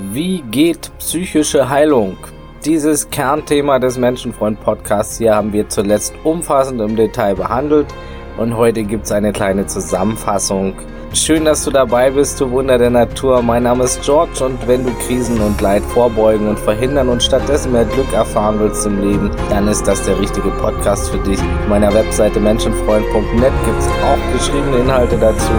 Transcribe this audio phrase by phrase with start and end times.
[0.00, 2.16] Wie geht psychische Heilung?
[2.64, 7.88] Dieses Kernthema des Menschenfreund Podcasts hier haben wir zuletzt umfassend im Detail behandelt
[8.36, 10.74] und heute gibt es eine kleine Zusammenfassung
[11.14, 13.40] Schön, dass du dabei bist, du Wunder der Natur.
[13.40, 17.72] Mein Name ist George und wenn du Krisen und Leid vorbeugen und verhindern und stattdessen
[17.72, 21.40] mehr Glück erfahren willst im Leben, dann ist das der richtige Podcast für dich.
[21.40, 25.50] Auf meiner Webseite menschenfreund.net gibt es auch geschriebene Inhalte dazu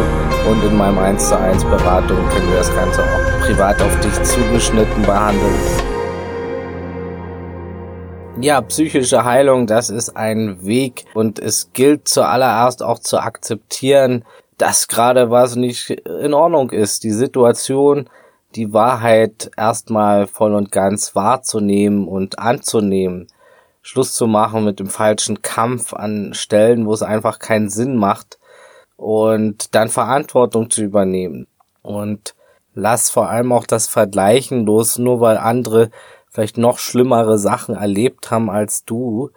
[0.52, 4.14] und in meinem 1 zu 1 Beratung können wir das Ganze auch privat auf dich
[4.22, 5.56] zugeschnitten behandeln.
[8.40, 14.24] Ja, psychische Heilung, das ist ein Weg und es gilt zuallererst auch zu akzeptieren,
[14.60, 17.04] dass gerade was nicht in Ordnung ist.
[17.04, 18.10] Die Situation,
[18.56, 23.28] die Wahrheit erstmal voll und ganz wahrzunehmen und anzunehmen.
[23.82, 28.38] Schluss zu machen mit dem falschen Kampf an Stellen, wo es einfach keinen Sinn macht
[28.98, 31.48] und dann Verantwortung zu übernehmen.
[31.82, 32.36] Und
[32.74, 35.90] lass vor allem auch das Vergleichen los, nur weil andere
[36.30, 39.32] vielleicht noch schlimmere Sachen erlebt haben als du,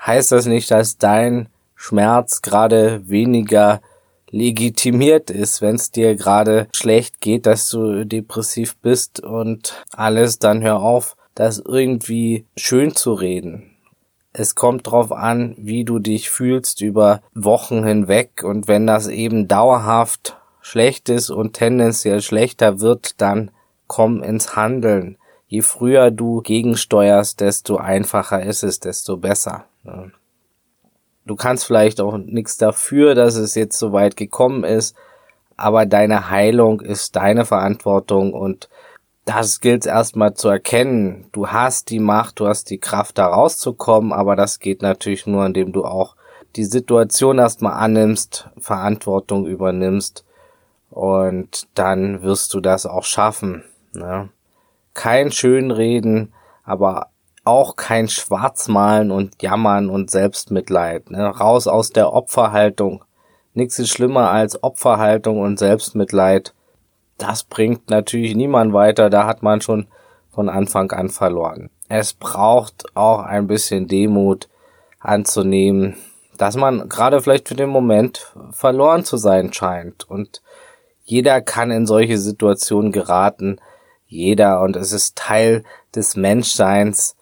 [0.00, 3.80] heißt das nicht, dass dein Schmerz gerade weniger
[4.36, 10.62] legitimiert ist, wenn es dir gerade schlecht geht, dass du depressiv bist und alles, dann
[10.62, 13.70] hör auf, das irgendwie schön zu reden.
[14.32, 19.48] Es kommt drauf an, wie du dich fühlst über Wochen hinweg und wenn das eben
[19.48, 23.50] dauerhaft schlecht ist und tendenziell schlechter wird, dann
[23.86, 25.16] komm ins Handeln.
[25.48, 29.64] Je früher du gegensteuerst, desto einfacher ist es, desto besser.
[31.26, 34.96] Du kannst vielleicht auch nichts dafür, dass es jetzt so weit gekommen ist,
[35.56, 38.68] aber deine Heilung ist deine Verantwortung und
[39.24, 41.26] das gilt erstmal zu erkennen.
[41.32, 45.44] Du hast die Macht, du hast die Kraft, da rauszukommen, aber das geht natürlich nur,
[45.44, 46.14] indem du auch
[46.54, 50.24] die Situation erstmal annimmst, Verantwortung übernimmst
[50.90, 53.64] und dann wirst du das auch schaffen.
[53.92, 54.28] Ne?
[54.94, 56.32] Kein Schönreden,
[56.62, 57.08] aber
[57.46, 61.10] auch kein Schwarzmalen und Jammern und Selbstmitleid.
[61.10, 61.26] Ne?
[61.26, 63.04] Raus aus der Opferhaltung.
[63.54, 66.54] Nichts ist schlimmer als Opferhaltung und Selbstmitleid.
[67.18, 69.86] Das bringt natürlich niemand weiter, da hat man schon
[70.30, 71.70] von Anfang an verloren.
[71.88, 74.48] Es braucht auch ein bisschen Demut
[75.00, 75.96] anzunehmen,
[76.36, 80.04] dass man gerade vielleicht für den Moment verloren zu sein scheint.
[80.10, 80.42] Und
[81.04, 83.58] jeder kann in solche Situationen geraten.
[84.06, 84.60] Jeder.
[84.60, 85.62] Und es ist Teil
[85.94, 87.15] des Menschseins,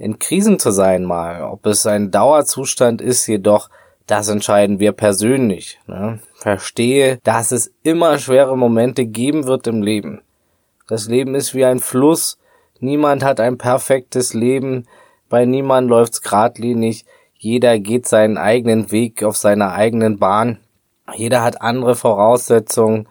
[0.00, 1.42] in Krisen zu sein mal.
[1.42, 3.68] Ob es ein Dauerzustand ist, jedoch,
[4.06, 5.78] das entscheiden wir persönlich.
[5.86, 6.20] Ne?
[6.34, 10.22] Verstehe, dass es immer schwere Momente geben wird im Leben.
[10.88, 12.38] Das Leben ist wie ein Fluss.
[12.80, 14.86] Niemand hat ein perfektes Leben.
[15.28, 17.04] Bei niemand läuft's geradlinig.
[17.34, 20.60] Jeder geht seinen eigenen Weg auf seiner eigenen Bahn.
[21.14, 23.06] Jeder hat andere Voraussetzungen.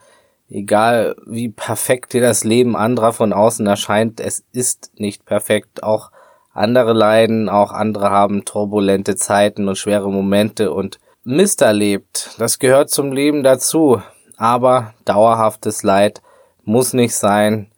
[0.49, 5.83] Egal wie perfekt dir das Leben anderer von außen erscheint, es ist nicht perfekt.
[5.83, 6.09] Auch
[6.51, 12.31] andere leiden, auch andere haben turbulente Zeiten und schwere Momente und Mist erlebt.
[12.37, 14.01] Das gehört zum Leben dazu.
[14.37, 16.21] Aber dauerhaftes Leid
[16.63, 17.69] muss nicht sein.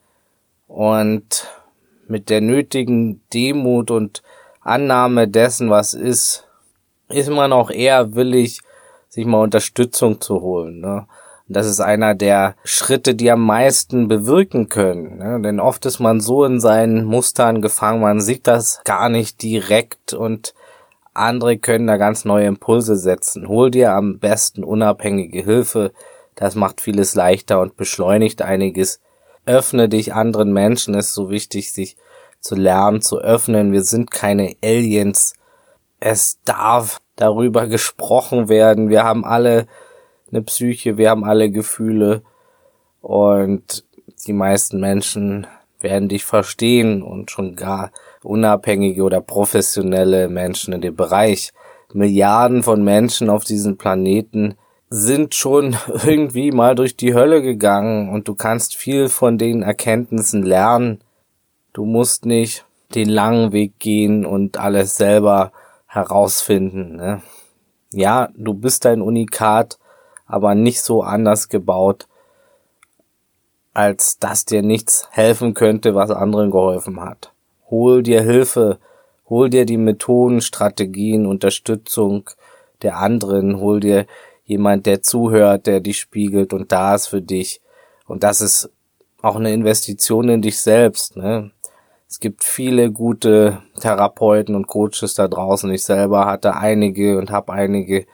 [0.68, 1.48] Und
[2.08, 4.22] mit der nötigen Demut und
[4.62, 6.48] Annahme dessen, was ist,
[7.09, 8.62] ist man auch eher willig,
[9.09, 10.80] sich mal Unterstützung zu holen.
[10.80, 11.08] Ne?
[11.53, 15.17] Das ist einer der Schritte, die am meisten bewirken können.
[15.17, 15.41] Ne?
[15.41, 20.13] Denn oft ist man so in seinen Mustern gefangen, man sieht das gar nicht direkt
[20.13, 20.53] und
[21.13, 23.47] andere können da ganz neue Impulse setzen.
[23.47, 25.91] Hol dir am besten unabhängige Hilfe.
[26.35, 29.01] Das macht vieles leichter und beschleunigt einiges.
[29.45, 30.95] Öffne dich anderen Menschen.
[30.95, 31.97] Es ist so wichtig, sich
[32.40, 33.73] zu lernen, zu öffnen.
[33.73, 35.34] Wir sind keine Aliens.
[36.00, 38.90] Es darf darüber gesprochen werden.
[38.90, 39.67] Wir haben alle
[40.31, 42.22] eine Psyche, wir haben alle Gefühle
[43.02, 43.84] und
[44.28, 45.47] die meisten Menschen
[45.80, 47.92] werden dich verstehen und schon gar
[48.24, 51.52] unabhängige oder professionelle Menschen in dem Bereich.
[51.94, 54.56] Milliarden von Menschen auf diesem Planeten
[54.90, 55.75] sind schon
[56.06, 61.00] irgendwie mal durch die Hölle gegangen und du kannst viel von den Erkenntnissen lernen.
[61.73, 65.52] Du musst nicht den langen Weg gehen und alles selber
[65.88, 66.97] herausfinden.
[66.97, 67.22] Ne?
[67.94, 69.79] Ja, du bist ein Unikat,
[70.31, 72.07] aber nicht so anders gebaut,
[73.73, 77.33] als dass dir nichts helfen könnte, was anderen geholfen hat.
[77.69, 78.79] Hol dir Hilfe,
[79.29, 82.29] hol dir die Methoden, Strategien, Unterstützung
[82.81, 84.05] der anderen, hol dir
[84.45, 87.61] jemand, der zuhört, der dich spiegelt und da ist für dich.
[88.07, 88.69] Und das ist
[89.22, 91.17] auch eine Investition in dich selbst.
[91.17, 91.51] Ne?
[92.09, 95.69] Es gibt viele gute Therapeuten und Coaches da draußen.
[95.72, 98.05] Ich selber hatte einige und habe einige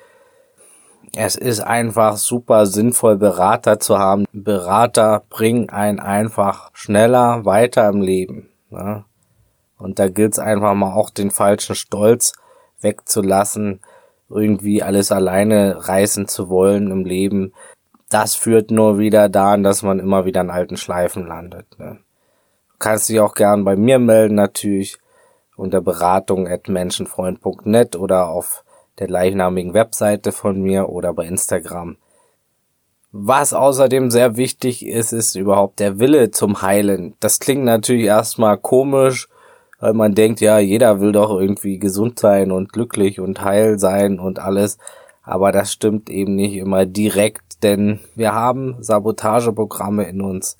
[1.15, 4.25] es ist einfach super sinnvoll, Berater zu haben.
[4.33, 8.50] Berater bringen einen einfach schneller weiter im Leben.
[8.69, 9.06] Ne?
[9.77, 12.33] Und da gilt es einfach mal auch den falschen Stolz
[12.81, 13.81] wegzulassen,
[14.30, 17.53] irgendwie alles alleine reißen zu wollen im Leben.
[18.10, 21.68] Das führt nur wieder daran, dass man immer wieder in alten Schleifen landet.
[21.80, 22.00] Ne?
[22.71, 24.98] Du kannst dich auch gern bei mir melden natürlich
[25.56, 28.63] unter beratung at menschenfreund.net oder auf
[28.99, 31.97] der gleichnamigen Webseite von mir oder bei Instagram.
[33.11, 37.15] Was außerdem sehr wichtig ist, ist überhaupt der Wille zum Heilen.
[37.19, 39.29] Das klingt natürlich erstmal komisch,
[39.79, 44.19] weil man denkt, ja, jeder will doch irgendwie gesund sein und glücklich und heil sein
[44.19, 44.77] und alles.
[45.23, 50.57] Aber das stimmt eben nicht immer direkt, denn wir haben Sabotageprogramme in uns.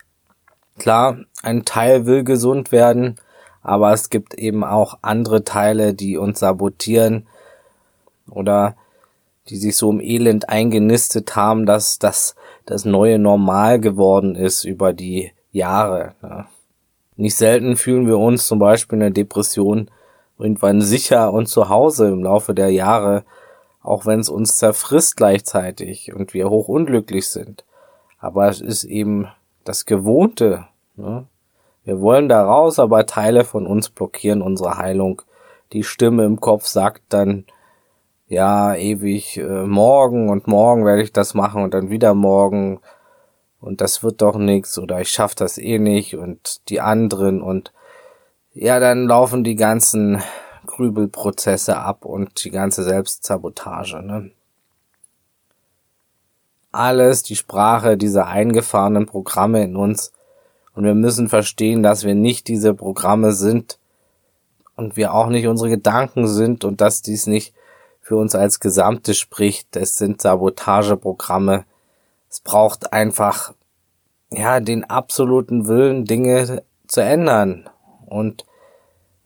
[0.78, 3.16] Klar, ein Teil will gesund werden,
[3.62, 7.28] aber es gibt eben auch andere Teile, die uns sabotieren,
[8.30, 8.76] oder
[9.50, 12.36] die sich so im Elend eingenistet haben, dass das
[12.66, 16.16] das neue Normal geworden ist über die Jahre.
[16.22, 16.48] Ja.
[17.16, 19.90] Nicht selten fühlen wir uns zum Beispiel in der Depression
[20.38, 23.24] irgendwann sicher und zu Hause im Laufe der Jahre,
[23.82, 27.64] auch wenn es uns zerfrisst gleichzeitig und wir hochunglücklich sind.
[28.20, 29.28] Aber es ist eben
[29.64, 30.68] das Gewohnte.
[30.96, 31.26] Ne?
[31.84, 35.22] Wir wollen da raus, aber Teile von uns blockieren unsere Heilung.
[35.72, 37.46] Die Stimme im Kopf sagt dann,
[38.28, 42.80] ja, ewig äh, morgen und morgen werde ich das machen und dann wieder morgen
[43.62, 47.72] und das wird doch nix oder ich schaff das eh nicht und die anderen und
[48.54, 50.22] ja, dann laufen die ganzen
[50.66, 54.32] Grübelprozesse ab und die ganze Selbstsabotage, ne?
[56.74, 60.12] Alles die Sprache dieser eingefahrenen Programme in uns
[60.76, 63.80] und wir müssen verstehen, dass wir nicht diese Programme sind
[64.76, 67.54] und wir auch nicht unsere Gedanken sind und dass dies nicht
[68.07, 69.75] für uns als Gesamte spricht.
[69.75, 71.65] Es sind Sabotageprogramme.
[72.30, 73.54] Es braucht einfach,
[74.31, 77.69] ja, den absoluten Willen, Dinge zu ändern.
[78.06, 78.45] Und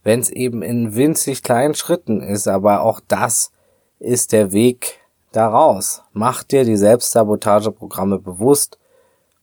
[0.02, 3.52] wenn es eben in winzig kleinen Schritten ist, aber auch das
[4.00, 5.00] ist der Weg
[5.32, 6.02] daraus.
[6.12, 8.80] Mach dir die Selbstsabotageprogramme bewusst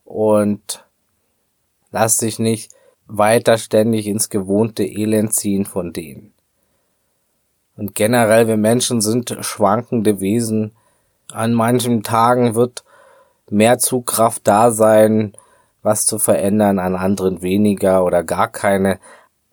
[0.05, 0.85] und
[1.93, 2.73] lass dich nicht
[3.07, 6.35] weiter ständig ins gewohnte Elend ziehen von denen.
[7.79, 10.73] Und generell, wir Menschen sind schwankende Wesen.
[11.31, 12.83] An manchen Tagen wird
[13.49, 15.33] mehr Zugkraft da sein,
[15.83, 18.99] was zu verändern, an anderen weniger oder gar keine.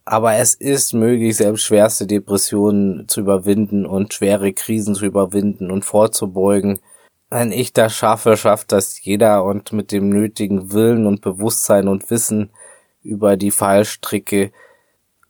[0.06, 5.86] Aber es ist möglich, selbst schwerste Depressionen zu überwinden und schwere Krisen zu überwinden und
[5.86, 6.80] vorzubeugen.
[7.30, 12.10] Wenn ich das schaffe, schafft das jeder und mit dem nötigen Willen und Bewusstsein und
[12.10, 12.50] Wissen
[13.04, 14.51] über die Fallstricke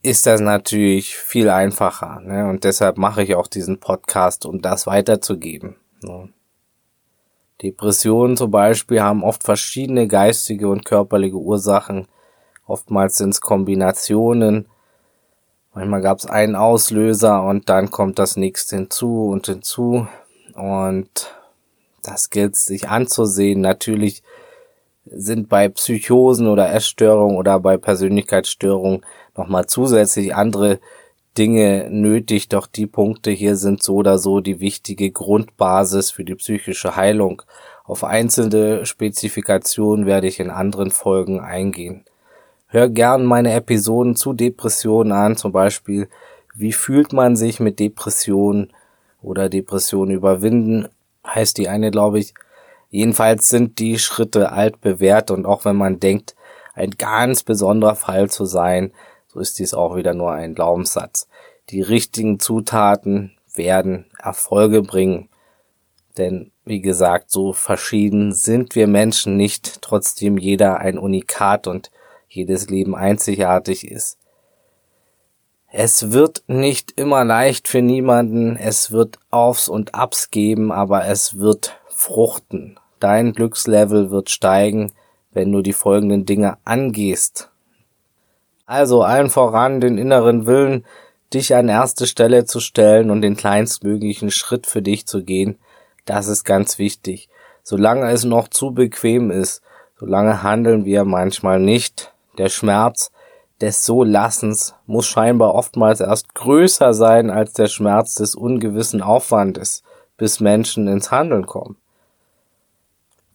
[0.05, 2.21] ist das natürlich viel einfacher.
[2.21, 2.47] Ne?
[2.47, 5.77] Und deshalb mache ich auch diesen Podcast, um das weiterzugeben.
[6.03, 6.29] Ne?
[7.63, 12.07] Depressionen zum Beispiel haben oft verschiedene geistige und körperliche Ursachen.
[12.67, 14.67] Oftmals sind es Kombinationen.
[15.73, 20.07] Manchmal gab es einen Auslöser und dann kommt das nächste hinzu und hinzu.
[20.53, 21.33] Und
[22.03, 23.61] das gilt sich anzusehen.
[23.61, 24.21] Natürlich
[25.05, 29.03] sind bei Psychosen oder Essstörungen oder bei Persönlichkeitsstörungen
[29.35, 30.79] nochmal zusätzlich andere
[31.37, 36.35] Dinge nötig, doch die Punkte hier sind so oder so die wichtige Grundbasis für die
[36.35, 37.41] psychische Heilung.
[37.83, 42.05] Auf einzelne Spezifikationen werde ich in anderen Folgen eingehen.
[42.67, 46.09] Hör gern meine Episoden zu Depressionen an, zum Beispiel,
[46.55, 48.71] wie fühlt man sich mit Depressionen
[49.21, 50.87] oder Depressionen überwinden,
[51.25, 52.33] heißt die eine, glaube ich.
[52.89, 56.35] Jedenfalls sind die Schritte alt bewährt und auch wenn man denkt,
[56.73, 58.91] ein ganz besonderer Fall zu sein,
[59.35, 61.27] so ist dies auch wieder nur ein Glaubenssatz.
[61.69, 65.27] Die richtigen Zutaten werden Erfolge bringen.
[66.17, 71.91] Denn, wie gesagt, so verschieden sind wir Menschen nicht, trotzdem jeder ein Unikat und
[72.29, 74.17] jedes Leben einzigartig ist.
[75.69, 81.37] Es wird nicht immer leicht für niemanden, es wird Aufs und Abs geben, aber es
[81.37, 82.79] wird fruchten.
[83.01, 84.93] Dein Glückslevel wird steigen,
[85.31, 87.51] wenn du die folgenden Dinge angehst.
[88.65, 90.85] Also allen voran den inneren Willen,
[91.33, 95.59] dich an erste Stelle zu stellen und den kleinstmöglichen Schritt für dich zu gehen,
[96.05, 97.29] das ist ganz wichtig.
[97.63, 99.61] Solange es noch zu bequem ist,
[99.99, 102.13] solange handeln wir manchmal nicht.
[102.37, 103.11] Der Schmerz
[103.61, 109.83] des So-Lassens muss scheinbar oftmals erst größer sein als der Schmerz des ungewissen Aufwandes,
[110.17, 111.77] bis Menschen ins Handeln kommen.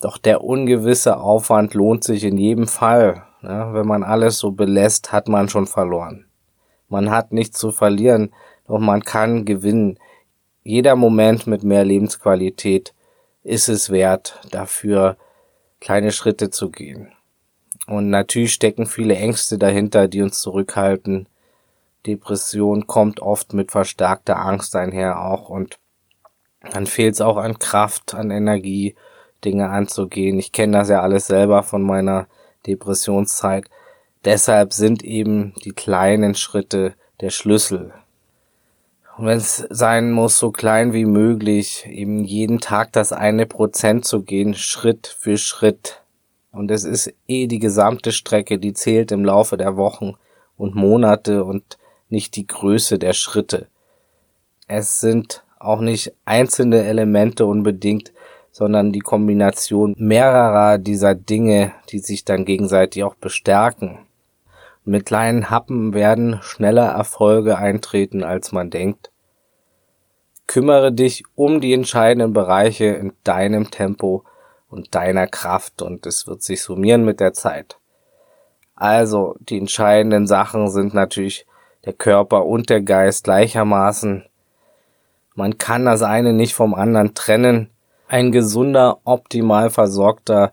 [0.01, 3.25] Doch der ungewisse Aufwand lohnt sich in jedem Fall.
[3.43, 6.27] Ja, wenn man alles so belässt, hat man schon verloren.
[6.89, 8.33] Man hat nichts zu verlieren,
[8.67, 9.99] doch man kann gewinnen.
[10.63, 12.95] Jeder Moment mit mehr Lebensqualität
[13.43, 15.17] ist es wert, dafür
[15.81, 17.13] kleine Schritte zu gehen.
[17.87, 21.27] Und natürlich stecken viele Ängste dahinter, die uns zurückhalten.
[22.07, 25.79] Depression kommt oft mit verstärkter Angst einher auch und
[26.73, 28.95] dann fehlt es auch an Kraft, an Energie,
[29.45, 30.39] Dinge anzugehen.
[30.39, 32.27] Ich kenne das ja alles selber von meiner
[32.67, 33.67] Depressionszeit.
[34.25, 37.93] Deshalb sind eben die kleinen Schritte der Schlüssel.
[39.17, 44.05] Und wenn es sein muss, so klein wie möglich, eben jeden Tag das eine Prozent
[44.05, 46.03] zu gehen, Schritt für Schritt.
[46.53, 50.15] Und es ist eh die gesamte Strecke, die zählt im Laufe der Wochen
[50.57, 53.69] und Monate und nicht die Größe der Schritte.
[54.67, 58.13] Es sind auch nicht einzelne Elemente unbedingt,
[58.51, 63.99] sondern die Kombination mehrerer dieser Dinge, die sich dann gegenseitig auch bestärken.
[64.85, 69.11] Mit kleinen Happen werden schneller Erfolge eintreten, als man denkt.
[70.47, 74.25] Kümmere dich um die entscheidenden Bereiche in deinem Tempo
[74.69, 77.79] und deiner Kraft und es wird sich summieren mit der Zeit.
[78.75, 81.47] Also, die entscheidenden Sachen sind natürlich
[81.85, 84.25] der Körper und der Geist gleichermaßen.
[85.35, 87.71] Man kann das eine nicht vom anderen trennen.
[88.11, 90.51] Ein gesunder, optimal versorgter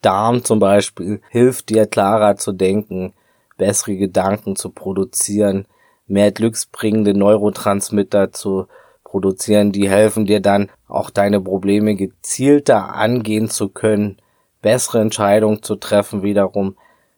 [0.00, 3.14] Darm zum Beispiel hilft dir klarer zu denken,
[3.56, 5.66] bessere Gedanken zu produzieren,
[6.06, 8.68] mehr glücksbringende Neurotransmitter zu
[9.02, 14.18] produzieren, die helfen dir dann auch deine Probleme gezielter angehen zu können,
[14.62, 16.76] bessere Entscheidungen zu treffen wiederum,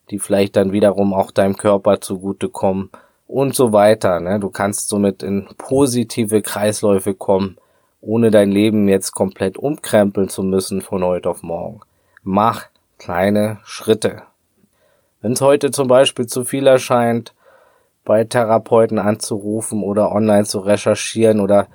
[0.08, 2.88] die vielleicht dann wiederum auch deinem Körper zugutekommen
[3.26, 4.20] und so weiter.
[4.20, 4.40] Ne?
[4.40, 7.58] Du kannst somit in positive Kreisläufe kommen,
[8.02, 11.80] ohne dein Leben jetzt komplett umkrempeln zu müssen von heute auf morgen.
[12.22, 12.66] Mach
[12.98, 14.22] kleine Schritte.
[15.22, 17.32] Wenn es heute zum Beispiel zu viel erscheint,
[18.04, 21.68] bei Therapeuten anzurufen oder online zu recherchieren oder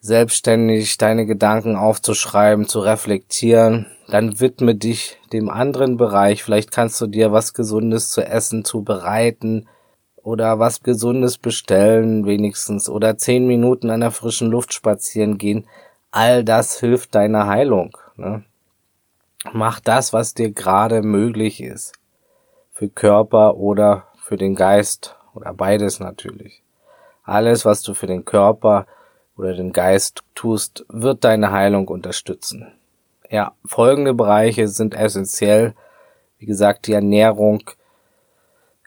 [0.00, 6.42] selbstständig deine Gedanken aufzuschreiben, zu reflektieren, dann widme dich dem anderen Bereich.
[6.42, 9.68] Vielleicht kannst du dir was Gesundes zu essen zubereiten
[10.22, 15.66] oder was Gesundes bestellen wenigstens oder zehn Minuten an der frischen Luft spazieren gehen.
[16.10, 17.96] All das hilft deiner Heilung.
[18.16, 18.44] Ne?
[19.52, 21.94] Mach das, was dir gerade möglich ist
[22.72, 26.62] für Körper oder für den Geist oder beides natürlich.
[27.24, 28.86] Alles, was du für den Körper
[29.36, 32.72] oder den Geist tust, wird deine Heilung unterstützen.
[33.30, 35.74] Ja, folgende Bereiche sind essentiell.
[36.38, 37.62] Wie gesagt, die Ernährung,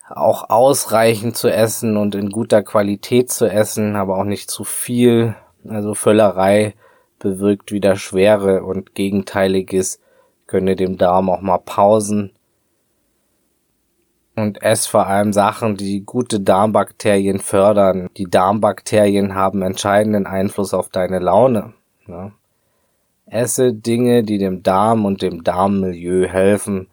[0.09, 5.35] auch ausreichend zu essen und in guter Qualität zu essen, aber auch nicht zu viel.
[5.67, 6.75] Also Völlerei
[7.19, 9.99] bewirkt wieder Schwere und Gegenteiliges,
[10.47, 12.33] könne dem Darm auch mal Pausen
[14.35, 18.09] und ess vor allem Sachen, die gute Darmbakterien fördern.
[18.17, 21.73] Die Darmbakterien haben entscheidenden Einfluss auf deine Laune.
[22.07, 22.31] Ja.
[23.25, 26.89] Esse Dinge, die dem Darm und dem Darmmilieu helfen,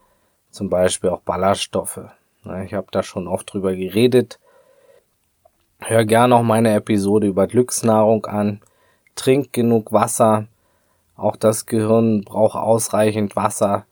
[0.50, 2.00] zum Beispiel auch Ballaststoffe.
[2.48, 4.40] Ja, ich habe da schon oft drüber geredet.
[5.80, 8.62] Hör gern auch meine Episode über Glücksnahrung an.
[9.14, 10.46] Trink genug Wasser.
[11.14, 13.84] Auch das Gehirn braucht ausreichend Wasser.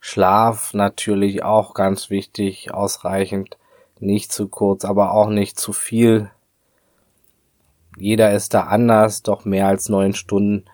[0.00, 3.58] Schlaf natürlich auch ganz wichtig, ausreichend,
[4.00, 6.30] nicht zu kurz, aber auch nicht zu viel.
[7.98, 10.64] Jeder ist da anders, doch mehr als neun Stunden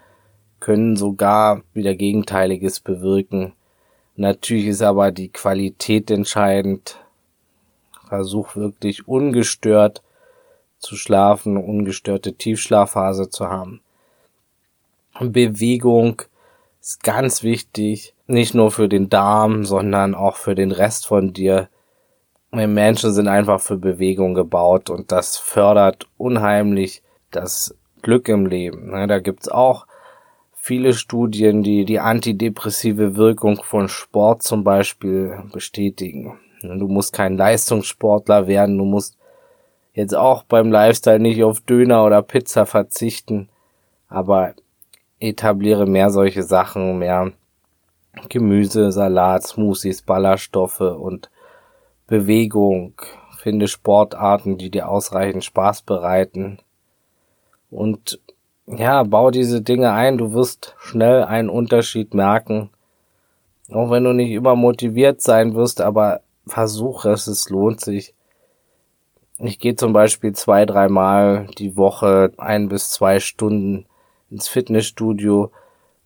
[0.60, 3.54] können sogar wieder Gegenteiliges bewirken.
[4.14, 6.98] Natürlich ist aber die Qualität entscheidend.
[8.08, 10.02] Versuch wirklich ungestört
[10.78, 13.80] zu schlafen, ungestörte Tiefschlafphase zu haben.
[15.20, 16.22] Bewegung
[16.80, 21.68] ist ganz wichtig nicht nur für den Darm, sondern auch für den Rest von dir.
[22.52, 28.90] Wir Menschen sind einfach für Bewegung gebaut und das fördert unheimlich das Glück im Leben.
[28.90, 29.86] Ne, da gibt's auch
[30.54, 36.38] viele Studien, die die antidepressive Wirkung von Sport zum Beispiel bestätigen.
[36.62, 39.16] Du musst kein Leistungssportler werden, du musst
[39.92, 43.48] jetzt auch beim Lifestyle nicht auf Döner oder Pizza verzichten,
[44.08, 44.54] aber
[45.20, 47.32] etabliere mehr solche Sachen, mehr
[48.28, 51.30] Gemüse, Salat, Smoothies, Ballaststoffe und
[52.06, 52.94] Bewegung.
[53.36, 56.58] Finde Sportarten, die dir ausreichend Spaß bereiten.
[57.70, 58.20] Und
[58.66, 60.18] ja, bau diese Dinge ein.
[60.18, 62.70] Du wirst schnell einen Unterschied merken.
[63.70, 68.14] Auch wenn du nicht immer motiviert sein wirst, aber versuche es, es lohnt sich.
[69.38, 73.87] Ich gehe zum Beispiel zwei, dreimal die Woche ein bis zwei Stunden
[74.31, 75.52] ins Fitnessstudio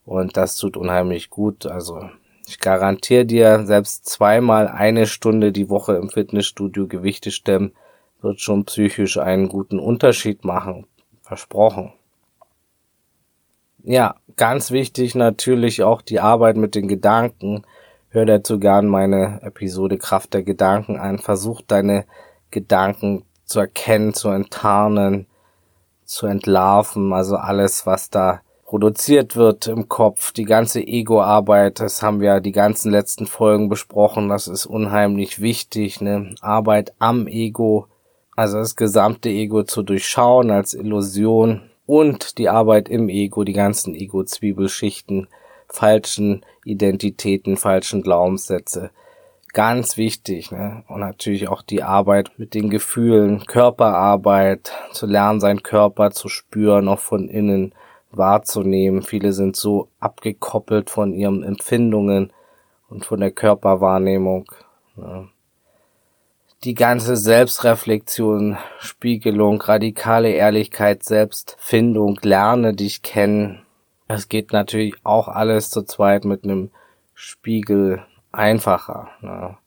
[0.05, 1.67] und das tut unheimlich gut.
[1.67, 2.11] Also
[2.47, 7.73] ich garantiere dir, selbst zweimal eine Stunde die Woche im Fitnessstudio Gewichte stemmen,
[8.21, 10.87] wird schon psychisch einen guten Unterschied machen.
[11.23, 11.93] Versprochen.
[13.85, 17.65] Ja, ganz wichtig natürlich auch die Arbeit mit den Gedanken.
[18.15, 21.19] Hör dazu gern meine Episode Kraft der Gedanken an.
[21.19, 22.05] Versuch deine
[22.51, 25.27] Gedanken zu erkennen, zu enttarnen,
[26.05, 27.15] zu entlarven.
[27.15, 32.53] Also alles, was da produziert wird im Kopf, die ganze Ego-Arbeit, das haben wir die
[32.53, 36.35] ganzen letzten Folgen besprochen, das ist unheimlich wichtig, ne?
[36.43, 37.87] Arbeit am Ego,
[38.37, 43.95] also das gesamte Ego zu durchschauen als Illusion und die Arbeit im Ego, die ganzen
[43.95, 45.29] Ego-Zwiebelschichten,
[45.73, 48.91] falschen Identitäten, falschen Glaubenssätze.
[49.53, 50.85] Ganz wichtig, ne?
[50.89, 56.89] Und natürlich auch die Arbeit mit den Gefühlen, Körperarbeit, zu lernen, seinen Körper zu spüren,
[56.89, 57.75] auch von innen,
[58.11, 59.03] wahrzunehmen.
[59.03, 62.33] Viele sind so abgekoppelt von ihren Empfindungen
[62.89, 64.51] und von der Körperwahrnehmung.
[64.97, 65.25] Ja.
[66.65, 73.62] Die ganze Selbstreflexion, Spiegelung, radikale Ehrlichkeit, Selbstfindung, lerne dich kennen.
[74.15, 76.71] Es geht natürlich auch alles zu zweit mit einem
[77.15, 79.09] Spiegel einfacher.
[79.23, 79.59] Ja.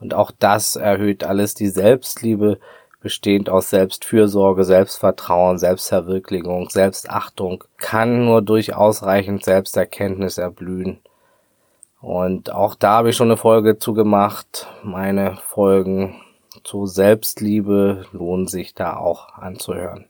[0.00, 2.58] Und auch das erhöht alles die Selbstliebe,
[3.00, 11.00] bestehend aus Selbstfürsorge, Selbstvertrauen, Selbstverwirklichung, Selbstachtung, kann nur durch ausreichend Selbsterkenntnis erblühen.
[12.00, 14.68] Und auch da habe ich schon eine Folge zu gemacht.
[14.82, 16.20] Meine Folgen
[16.62, 20.06] zu Selbstliebe lohnen sich da auch anzuhören.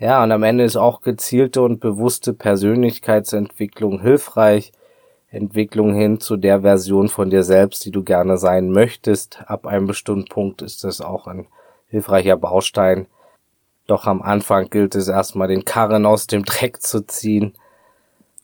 [0.00, 4.72] Ja, und am Ende ist auch gezielte und bewusste Persönlichkeitsentwicklung hilfreich.
[5.28, 9.42] Entwicklung hin zu der Version von dir selbst, die du gerne sein möchtest.
[9.46, 11.48] Ab einem bestimmten Punkt ist das auch ein
[11.88, 13.08] hilfreicher Baustein.
[13.86, 17.52] Doch am Anfang gilt es erstmal den Karren aus dem Dreck zu ziehen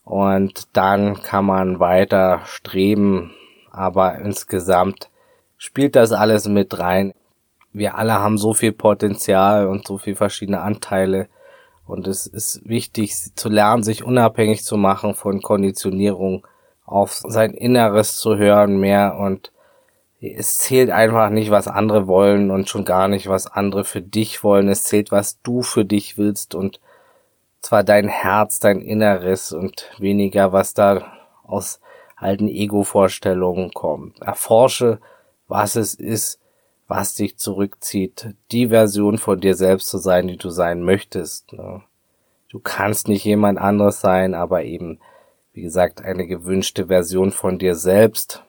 [0.05, 3.31] und dann kann man weiter streben,
[3.71, 5.09] aber insgesamt
[5.57, 7.13] spielt das alles mit rein.
[7.73, 11.27] Wir alle haben so viel Potenzial und so viel verschiedene Anteile
[11.87, 16.45] und es ist wichtig zu lernen, sich unabhängig zu machen von Konditionierung,
[16.85, 19.51] auf sein Inneres zu hören mehr und
[20.19, 24.43] es zählt einfach nicht, was andere wollen und schon gar nicht, was andere für dich
[24.43, 24.67] wollen.
[24.67, 26.79] Es zählt, was du für dich willst und
[27.61, 31.11] zwar dein Herz, dein Inneres und weniger, was da
[31.45, 31.79] aus
[32.15, 34.19] alten Ego-Vorstellungen kommt.
[34.21, 34.99] Erforsche,
[35.47, 36.39] was es ist,
[36.87, 41.53] was dich zurückzieht, die Version von dir selbst zu sein, die du sein möchtest.
[41.53, 41.81] Ne?
[42.49, 44.99] Du kannst nicht jemand anderes sein, aber eben,
[45.53, 48.43] wie gesagt, eine gewünschte Version von dir selbst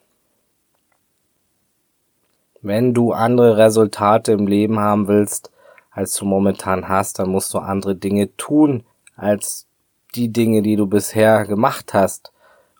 [2.62, 5.50] wenn du andere Resultate im Leben haben willst,
[5.90, 8.84] als du momentan hast, dann musst du andere Dinge tun,
[9.16, 9.66] als
[10.14, 12.32] die Dinge, die du bisher gemacht hast.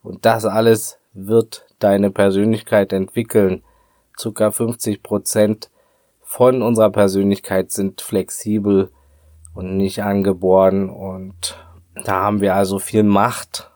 [0.03, 3.62] Und das alles wird deine Persönlichkeit entwickeln.
[4.18, 5.70] Circa 50 Prozent
[6.22, 8.90] von unserer Persönlichkeit sind flexibel
[9.54, 11.57] und nicht angeboren und
[12.04, 13.70] da haben wir also viel Macht.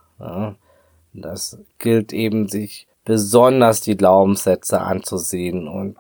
[1.12, 5.96] Das gilt eben, sich besonders die Glaubenssätze anzusehen und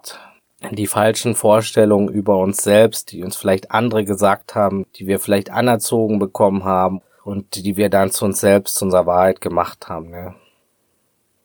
[0.70, 5.50] die falschen Vorstellungen über uns selbst, die uns vielleicht andere gesagt haben, die wir vielleicht
[5.50, 10.36] anerzogen bekommen haben und die wir dann zu uns selbst, zu unserer Wahrheit gemacht haben.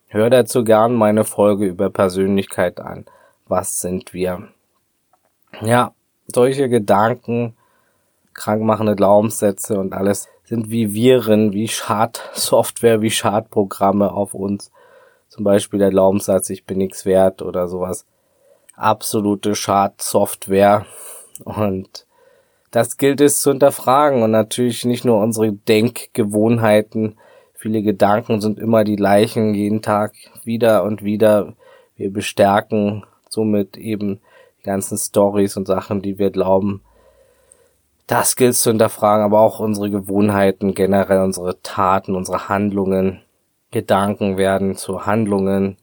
[0.08, 3.04] Hör dazu gern meine Folge über Persönlichkeit an.
[3.46, 4.48] Was sind wir?
[5.60, 5.92] Ja,
[6.26, 7.56] solche Gedanken,
[8.34, 14.70] krankmachende Glaubenssätze und alles sind wie Viren, wie Schadsoftware, wie Schadprogramme auf uns
[15.28, 18.06] zum Beispiel der Glaubenssatz, ich bin nichts wert oder sowas.
[18.74, 20.86] Absolute Schadsoftware.
[21.44, 22.06] Und
[22.70, 27.18] das gilt es zu hinterfragen und natürlich nicht nur unsere Denkgewohnheiten.
[27.60, 30.12] Viele Gedanken sind immer die gleichen, jeden Tag
[30.44, 31.54] wieder und wieder.
[31.96, 34.20] Wir bestärken somit eben
[34.60, 36.82] die ganzen Stories und Sachen, die wir glauben.
[38.06, 43.22] Das gilt zu hinterfragen, aber auch unsere Gewohnheiten, generell unsere Taten, unsere Handlungen.
[43.72, 45.78] Gedanken werden zu Handlungen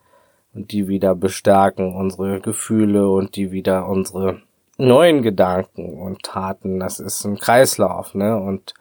[0.54, 4.42] und die wieder bestärken unsere Gefühle und die wieder unsere
[4.78, 6.80] neuen Gedanken und Taten.
[6.80, 8.38] Das ist ein Kreislauf, ne?
[8.38, 8.76] Und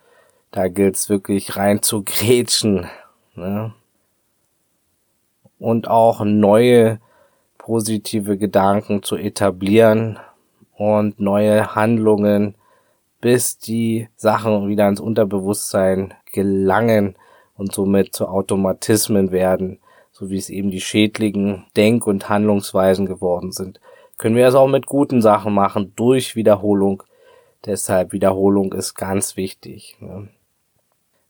[0.55, 2.87] da gilt's wirklich rein zu grätschen,
[3.35, 3.75] ne?
[5.59, 7.01] Und auch neue
[7.59, 10.21] positive Gedanken zu etablieren
[10.77, 12.55] und neue Handlungen,
[13.21, 17.17] bis die Sachen wieder ins Unterbewusstsein gelangen
[17.57, 19.81] und somit zu Automatismen werden,
[20.13, 23.81] so wie es eben die schädlichen Denk- und Handlungsweisen geworden sind.
[24.19, 27.03] Können wir das auch mit guten Sachen machen, durch Wiederholung.
[27.65, 29.97] Deshalb Wiederholung ist ganz wichtig.
[29.99, 30.29] Ne?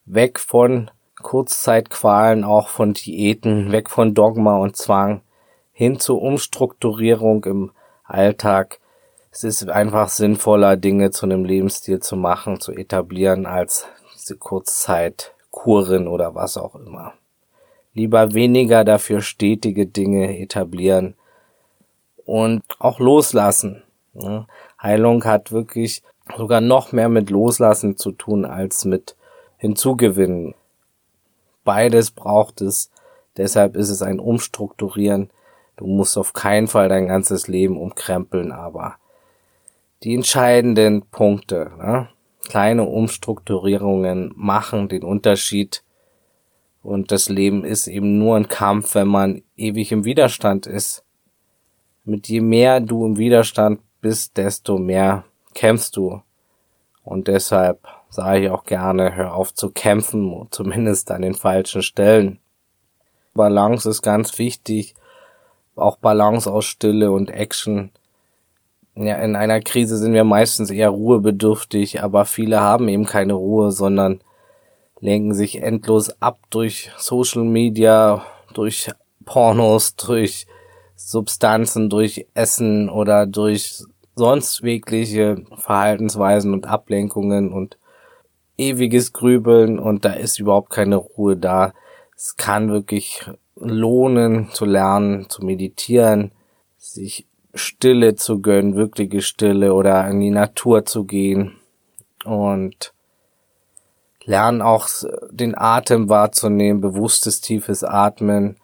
[0.06, 0.90] Weg von
[1.22, 5.22] Kurzzeitqualen, auch von Diäten, weg von Dogma und Zwang,
[5.72, 7.72] hin zur Umstrukturierung im
[8.04, 8.80] Alltag.
[9.30, 16.06] Es ist einfach sinnvoller, Dinge zu einem Lebensstil zu machen, zu etablieren, als diese Kurzzeitkuren
[16.06, 17.14] oder was auch immer.
[17.94, 21.14] Lieber weniger dafür stetige Dinge etablieren
[22.24, 23.82] und auch loslassen.
[24.80, 26.02] Heilung hat wirklich
[26.36, 29.16] sogar noch mehr mit Loslassen zu tun als mit
[29.64, 30.54] Hinzugewinnen.
[31.64, 32.90] Beides braucht es.
[33.38, 35.30] Deshalb ist es ein Umstrukturieren.
[35.76, 38.96] Du musst auf keinen Fall dein ganzes Leben umkrempeln, aber
[40.02, 42.10] die entscheidenden Punkte, ne?
[42.46, 45.82] kleine Umstrukturierungen machen den Unterschied.
[46.82, 51.06] Und das Leben ist eben nur ein Kampf, wenn man ewig im Widerstand ist.
[52.04, 55.24] Mit je mehr du im Widerstand bist, desto mehr
[55.54, 56.20] kämpfst du.
[57.02, 57.78] Und deshalb
[58.14, 62.38] sage ich auch gerne, hör auf zu kämpfen, zumindest an den falschen Stellen.
[63.34, 64.94] Balance ist ganz wichtig,
[65.74, 67.90] auch Balance aus Stille und Action.
[68.94, 73.72] Ja, in einer Krise sind wir meistens eher ruhebedürftig, aber viele haben eben keine Ruhe,
[73.72, 74.20] sondern
[75.00, 78.24] lenken sich endlos ab durch Social Media,
[78.54, 78.92] durch
[79.24, 80.46] Pornos, durch
[80.94, 83.82] Substanzen, durch Essen oder durch
[84.14, 87.76] sonst wirkliche Verhaltensweisen und Ablenkungen und
[88.56, 91.72] ewiges Grübeln und da ist überhaupt keine Ruhe da.
[92.16, 96.32] Es kann wirklich lohnen zu lernen, zu meditieren,
[96.78, 101.52] sich Stille zu gönnen, wirkliche Stille oder in die Natur zu gehen
[102.24, 102.92] und
[104.24, 104.88] lernen auch
[105.30, 108.56] den Atem wahrzunehmen, bewusstes tiefes Atmen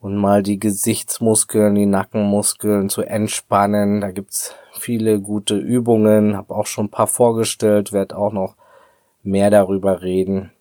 [0.00, 4.00] und mal die Gesichtsmuskeln, die Nackenmuskeln zu entspannen.
[4.00, 8.56] Da gibt's viele gute Übungen, habe auch schon ein paar vorgestellt, werde auch noch
[9.26, 10.52] mehr darüber reden.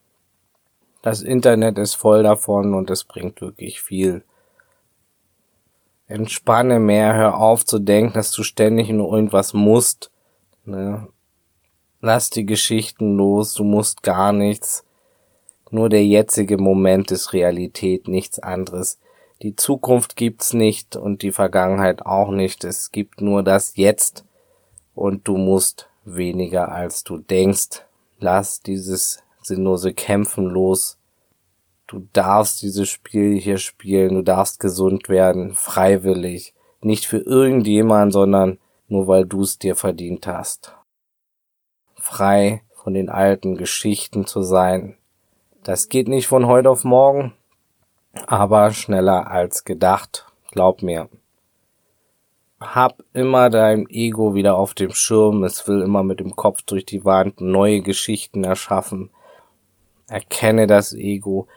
[1.01, 4.23] Das Internet ist voll davon und es bringt wirklich viel.
[6.07, 10.11] Entspanne mehr, hör auf zu denken, dass du ständig nur irgendwas musst.
[10.63, 11.07] Ne?
[12.01, 14.83] Lass die Geschichten los, du musst gar nichts.
[15.71, 18.99] Nur der jetzige Moment ist Realität, nichts anderes.
[19.41, 22.63] Die Zukunft gibt's nicht und die Vergangenheit auch nicht.
[22.63, 24.25] Es gibt nur das Jetzt
[24.93, 27.84] und du musst weniger als du denkst.
[28.19, 30.97] Lass dieses sinnlose Kämpfen los.
[31.87, 36.53] Du darfst dieses Spiel hier spielen, du darfst gesund werden, freiwillig.
[36.81, 40.75] Nicht für irgendjemand, sondern nur weil du es dir verdient hast.
[41.95, 44.97] Frei von den alten Geschichten zu sein.
[45.63, 47.33] Das geht nicht von heute auf morgen,
[48.27, 51.09] aber schneller als gedacht, glaub mir.
[52.73, 56.85] Hab immer dein Ego wieder auf dem Schirm, es will immer mit dem Kopf durch
[56.85, 59.11] die Wand neue Geschichten erschaffen.
[60.07, 61.47] Erkenne das Ego,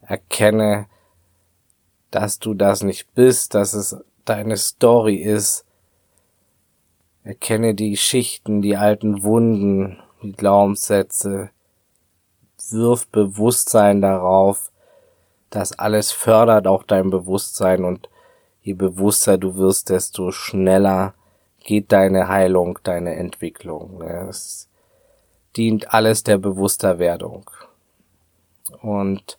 [0.00, 0.86] erkenne,
[2.10, 5.64] dass du das nicht bist, dass es deine Story ist.
[7.22, 11.50] Erkenne die Schichten, die alten Wunden, die Glaubenssätze.
[12.70, 14.70] Wirf Bewusstsein darauf,
[15.50, 18.08] das alles fördert auch dein Bewusstsein und
[18.62, 21.14] je bewusster du wirst, desto schneller
[21.60, 24.02] geht deine Heilung, deine Entwicklung.
[24.02, 24.68] Es
[25.56, 27.50] dient alles der Bewussterwerdung.
[28.80, 29.38] Und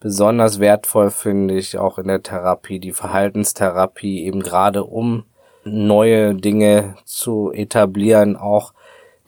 [0.00, 5.24] besonders wertvoll finde ich auch in der Therapie, die Verhaltenstherapie, eben gerade um
[5.64, 8.72] neue Dinge zu etablieren, auch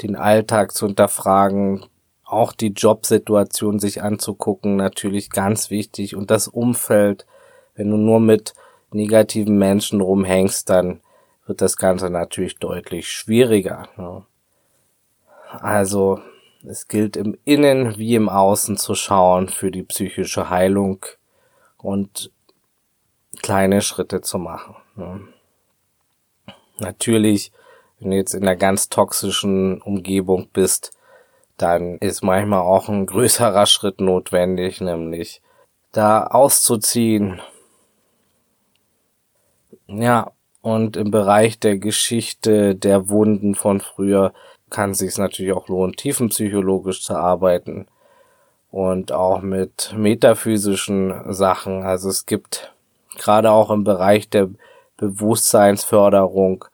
[0.03, 1.85] den Alltag zu hinterfragen,
[2.25, 7.27] auch die Jobsituation sich anzugucken, natürlich ganz wichtig und das Umfeld.
[7.75, 8.55] Wenn du nur mit
[8.93, 11.01] negativen Menschen rumhängst, dann
[11.47, 13.89] wird das Ganze natürlich deutlich schwieriger.
[13.97, 14.25] Ne?
[15.51, 16.21] Also
[16.67, 21.05] es gilt im Innen wie im Außen zu schauen für die psychische Heilung
[21.79, 22.31] und
[23.43, 24.77] kleine Schritte zu machen.
[24.97, 25.21] Ne?
[26.79, 27.53] Natürlich,
[27.99, 30.93] wenn du jetzt in einer ganz toxischen Umgebung bist,
[31.57, 35.43] dann ist manchmal auch ein größerer Schritt notwendig, nämlich
[35.93, 37.41] da auszuziehen.
[39.93, 40.31] Ja,
[40.63, 44.33] und im Bereich der Geschichte der Wunden von früher
[44.69, 47.89] kann es sich natürlich auch lohnen, tiefenpsychologisch zu arbeiten
[48.71, 51.83] und auch mit metaphysischen Sachen.
[51.83, 52.73] Also es gibt
[53.19, 54.49] gerade auch im Bereich der
[54.97, 56.67] Bewusstseinsförderung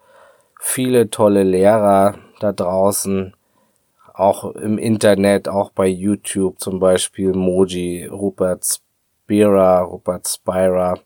[0.61, 3.35] viele tolle Lehrer da draußen,
[4.12, 10.98] auch im Internet, auch bei YouTube zum Beispiel Moji, Rupert Spira, Rupert Spira,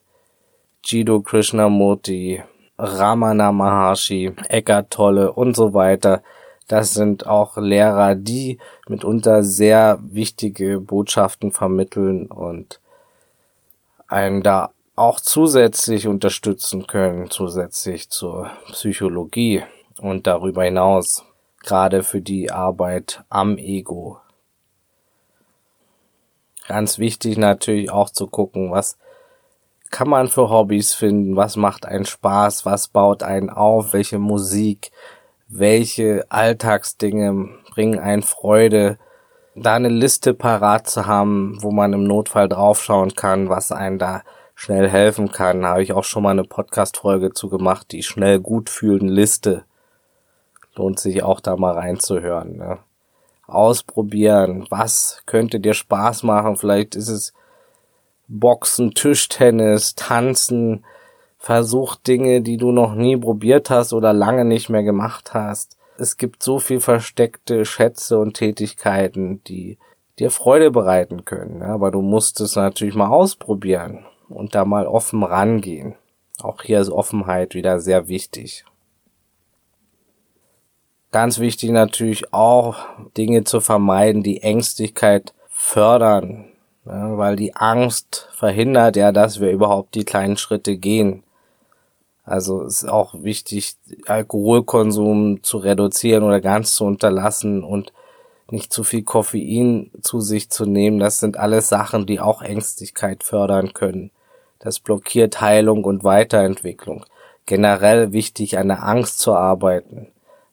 [0.84, 2.42] Jido Krishnamurti,
[2.78, 6.22] Ramana Maharshi, Eckhart Tolle und so weiter.
[6.68, 12.80] Das sind auch Lehrer, die mitunter sehr wichtige Botschaften vermitteln und
[14.08, 19.62] einen da auch zusätzlich unterstützen können, zusätzlich zur Psychologie
[19.98, 21.24] und darüber hinaus
[21.62, 24.20] gerade für die Arbeit am Ego.
[26.68, 28.96] Ganz wichtig natürlich auch zu gucken, was
[29.90, 34.92] kann man für Hobbys finden, was macht einen Spaß, was baut einen auf, welche Musik,
[35.48, 38.98] welche Alltagsdinge bringen einen Freude,
[39.56, 44.22] da eine Liste parat zu haben, wo man im Notfall draufschauen kann, was einen da
[44.54, 45.62] schnell helfen kann.
[45.62, 49.64] Da habe ich auch schon mal eine Podcast-Folge zu gemacht, die schnell gut fühlende Liste.
[50.76, 52.56] Lohnt sich auch da mal reinzuhören.
[52.56, 52.78] Ne?
[53.46, 56.56] Ausprobieren, was könnte dir Spaß machen?
[56.56, 57.32] Vielleicht ist es
[58.30, 60.84] Boxen, Tischtennis, Tanzen,
[61.38, 65.76] versuch Dinge, die du noch nie probiert hast oder lange nicht mehr gemacht hast.
[65.98, 69.78] Es gibt so viel versteckte Schätze und Tätigkeiten, die
[70.18, 71.62] dir Freude bereiten können.
[71.62, 75.96] Aber du musst es natürlich mal ausprobieren und da mal offen rangehen.
[76.40, 78.64] Auch hier ist Offenheit wieder sehr wichtig.
[81.10, 82.76] Ganz wichtig natürlich auch,
[83.16, 86.49] Dinge zu vermeiden, die Ängstlichkeit fördern,
[86.90, 91.22] ja, weil die Angst verhindert ja, dass wir überhaupt die kleinen Schritte gehen.
[92.24, 93.76] Also ist auch wichtig,
[94.06, 97.92] Alkoholkonsum zu reduzieren oder ganz zu unterlassen und
[98.50, 100.98] nicht zu viel Koffein zu sich zu nehmen.
[100.98, 104.10] Das sind alles Sachen, die auch Ängstlichkeit fördern können.
[104.58, 107.04] Das blockiert Heilung und Weiterentwicklung.
[107.46, 110.08] Generell wichtig, an der Angst zu arbeiten.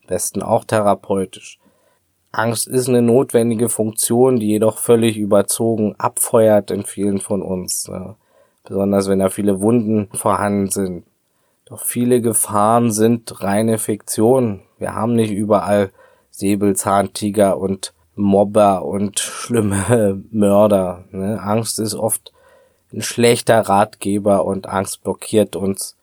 [0.07, 1.59] Besten auch therapeutisch.
[2.37, 7.87] Angst ist eine notwendige Funktion, die jedoch völlig überzogen abfeuert in vielen von uns.
[7.87, 8.15] Ja.
[8.63, 11.05] Besonders wenn da viele Wunden vorhanden sind.
[11.65, 14.61] Doch viele Gefahren sind reine Fiktion.
[14.77, 15.91] Wir haben nicht überall
[16.29, 21.05] Säbelzahntiger und Mobber und schlimme Mörder.
[21.11, 21.41] Ne?
[21.41, 22.31] Angst ist oft
[22.93, 25.97] ein schlechter Ratgeber und Angst blockiert uns,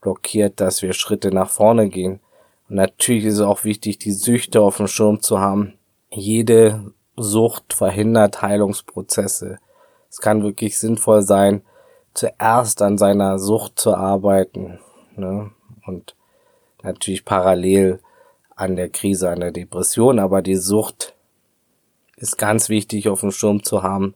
[0.00, 2.20] blockiert, dass wir Schritte nach vorne gehen.
[2.68, 5.74] Und natürlich ist es auch wichtig, die Süchte auf dem Schirm zu haben.
[6.10, 9.58] Jede Sucht verhindert Heilungsprozesse.
[10.10, 11.62] Es kann wirklich sinnvoll sein,
[12.14, 14.78] zuerst an seiner Sucht zu arbeiten.
[15.16, 15.50] Ne?
[15.86, 16.14] Und
[16.82, 18.00] natürlich parallel
[18.56, 20.18] an der Krise, an der Depression.
[20.18, 21.14] Aber die Sucht
[22.16, 24.14] ist ganz wichtig auf dem Schirm zu haben.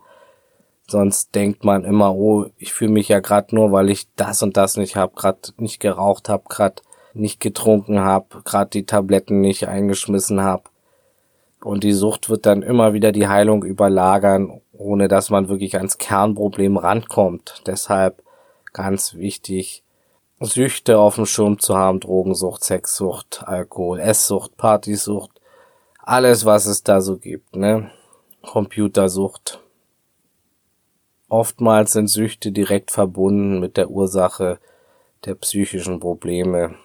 [0.87, 4.57] Sonst denkt man immer, oh, ich fühle mich ja gerade nur, weil ich das und
[4.57, 6.83] das nicht hab, gerade nicht geraucht hab, gerade
[7.15, 10.65] nicht getrunken habe, gerade die Tabletten nicht eingeschmissen habe.
[11.61, 15.99] Und die Sucht wird dann immer wieder die Heilung überlagern, ohne dass man wirklich ans
[15.99, 17.63] Kernproblem rankommt.
[17.67, 18.23] Deshalb
[18.73, 19.83] ganz wichtig,
[20.41, 25.33] Süchte auf dem Schirm zu haben, Drogensucht, Sexsucht, Alkohol, Esssucht, Partysucht,
[25.99, 27.91] alles, was es da so gibt, ne?
[28.43, 29.61] Computersucht.
[31.29, 34.59] Oftmals sind Süchte direkt verbunden mit der Ursache
[35.25, 36.77] der psychischen Probleme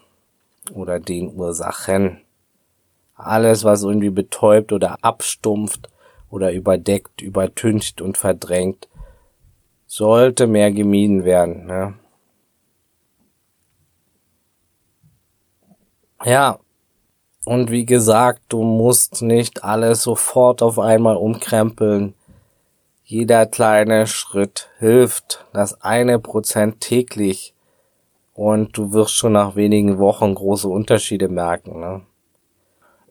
[0.71, 2.21] oder den Ursachen.
[3.15, 5.89] Alles, was irgendwie betäubt oder abstumpft
[6.29, 8.87] oder überdeckt, übertüncht und verdrängt,
[9.85, 11.65] sollte mehr gemieden werden.
[11.65, 11.93] Ne?
[16.25, 16.59] Ja,
[17.45, 22.13] und wie gesagt, du musst nicht alles sofort auf einmal umkrempeln.
[23.03, 25.45] Jeder kleine Schritt hilft.
[25.53, 27.53] Das eine Prozent täglich
[28.33, 31.79] und du wirst schon nach wenigen Wochen große Unterschiede merken.
[31.79, 32.01] Ne?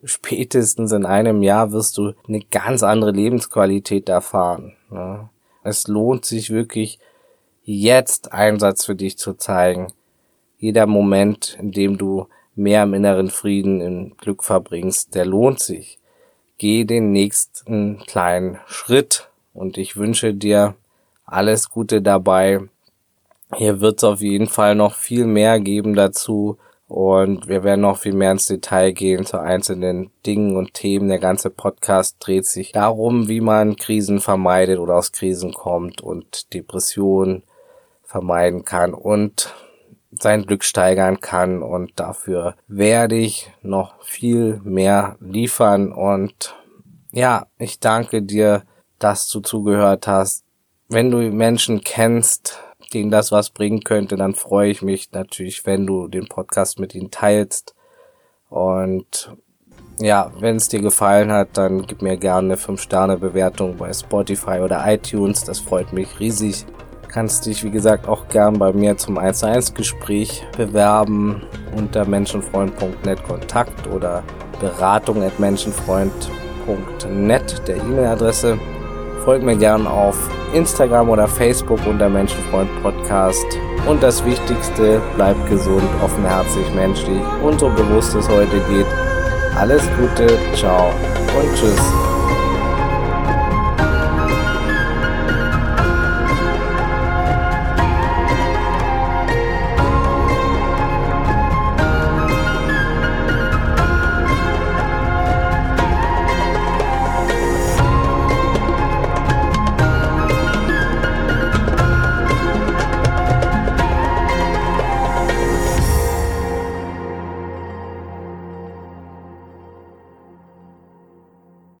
[0.03, 4.73] Spätestens in einem Jahr wirst du eine ganz andere Lebensqualität erfahren.
[4.89, 5.29] Ne?
[5.63, 6.99] Es lohnt sich wirklich,
[7.63, 9.93] jetzt Einsatz für dich zu zeigen.
[10.57, 15.99] Jeder Moment, in dem du mehr im inneren Frieden, im Glück verbringst, der lohnt sich.
[16.57, 20.75] Geh den nächsten kleinen Schritt und ich wünsche dir
[21.25, 22.61] alles Gute dabei
[23.57, 27.97] hier wird es auf jeden Fall noch viel mehr geben dazu und wir werden noch
[27.97, 31.09] viel mehr ins Detail gehen zu einzelnen Dingen und Themen.
[31.09, 36.53] Der ganze Podcast dreht sich darum, wie man Krisen vermeidet oder aus Krisen kommt und
[36.53, 37.43] Depressionen
[38.03, 39.53] vermeiden kann und
[40.11, 46.55] sein Glück steigern kann und dafür werde ich noch viel mehr liefern und
[47.11, 48.63] ja, ich danke dir,
[48.99, 50.45] dass du zugehört hast.
[50.89, 52.59] Wenn du Menschen kennst,
[52.93, 56.95] denen das was bringen könnte, dann freue ich mich natürlich, wenn du den Podcast mit
[56.95, 57.75] ihnen teilst.
[58.49, 59.35] Und
[59.99, 64.83] ja, wenn es dir gefallen hat, dann gib mir gerne eine 5-Sterne-Bewertung bei Spotify oder
[64.87, 65.43] iTunes.
[65.43, 66.65] Das freut mich riesig.
[67.07, 71.43] Kannst dich, wie gesagt, auch gern bei mir zum 1 1 Gespräch bewerben
[71.77, 74.23] unter menschenfreund.net Kontakt oder
[74.59, 78.57] beratung at menschenfreund.net der E-Mail-Adresse.
[79.23, 80.17] Folgt mir gern auf
[80.53, 83.45] Instagram oder Facebook unter Menschenfreund Podcast.
[83.87, 88.85] Und das Wichtigste, bleibt gesund, offenherzig, menschlich und so bewusst es heute geht.
[89.57, 90.89] Alles Gute, ciao
[91.37, 92.02] und tschüss.